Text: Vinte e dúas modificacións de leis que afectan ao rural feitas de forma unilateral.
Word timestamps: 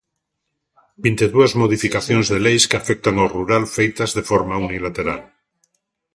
Vinte 1.03 1.23
e 1.27 1.31
dúas 1.35 1.51
modificacións 1.61 2.25
de 2.31 2.39
leis 2.45 2.63
que 2.69 2.79
afectan 2.81 3.15
ao 3.17 3.31
rural 3.37 3.63
feitas 3.77 4.09
de 4.17 4.23
forma 4.29 4.55
unilateral. 4.67 5.21